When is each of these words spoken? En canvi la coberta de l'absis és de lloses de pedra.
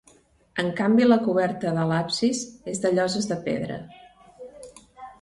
En 0.63 0.71
canvi 0.79 1.05
la 1.09 1.17
coberta 1.27 1.75
de 1.77 1.85
l'absis 1.93 2.43
és 2.75 2.83
de 2.87 2.95
lloses 2.97 3.31
de 3.35 3.41
pedra. 3.49 3.81